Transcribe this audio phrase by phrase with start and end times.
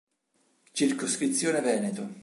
[0.73, 2.17] Circoscrizione Veneto